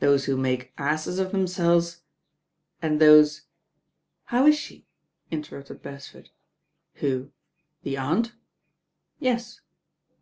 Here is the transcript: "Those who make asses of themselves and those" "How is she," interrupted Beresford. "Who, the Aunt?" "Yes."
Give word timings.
"Those 0.00 0.26
who 0.26 0.36
make 0.36 0.74
asses 0.76 1.18
of 1.18 1.32
themselves 1.32 2.02
and 2.82 3.00
those" 3.00 3.46
"How 4.26 4.46
is 4.46 4.54
she," 4.58 4.86
interrupted 5.30 5.80
Beresford. 5.80 6.28
"Who, 6.96 7.30
the 7.82 7.96
Aunt?" 7.96 8.34
"Yes." 9.18 9.62